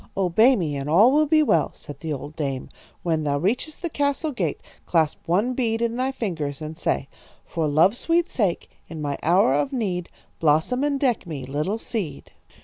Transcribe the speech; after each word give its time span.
"'Obey 0.17 0.55
me 0.55 0.75
and 0.75 0.89
all 0.89 1.11
will 1.11 1.27
be 1.27 1.43
well,' 1.43 1.69
said 1.75 1.99
the 1.99 2.11
old 2.11 2.35
dame. 2.35 2.69
'When 3.03 3.23
thou 3.23 3.37
reachest 3.37 3.83
the 3.83 3.89
castle 3.91 4.31
gate 4.31 4.59
clasp 4.87 5.19
one 5.27 5.53
bead 5.53 5.79
in 5.79 5.95
thy 5.95 6.11
fingers 6.11 6.59
and 6.59 6.75
say: 6.75 7.07
"'"For 7.45 7.67
love's 7.67 7.99
sweet 7.99 8.27
sake, 8.27 8.67
in 8.89 8.99
my 8.99 9.19
hour 9.21 9.53
of 9.53 9.71
need, 9.71 10.09
Blossom 10.39 10.83
and 10.83 10.99
deck 10.99 11.27
me, 11.27 11.45
little 11.45 11.77
seed." 11.77 12.31